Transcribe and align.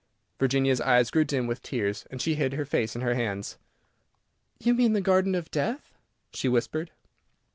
Virginia's 0.39 0.81
eyes 0.81 1.11
grew 1.11 1.23
dim 1.23 1.45
with 1.45 1.61
tears, 1.61 2.07
and 2.09 2.23
she 2.23 2.33
hid 2.33 2.53
her 2.53 2.65
face 2.65 2.95
in 2.95 3.03
her 3.03 3.13
hands. 3.13 3.59
"You 4.57 4.73
mean 4.73 4.93
the 4.93 4.99
Garden 4.99 5.35
of 5.35 5.51
Death," 5.51 5.93
she 6.33 6.49
whispered. 6.49 6.89